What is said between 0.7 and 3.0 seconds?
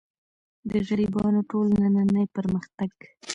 غربیانو ټول نننۍ پرمختګ.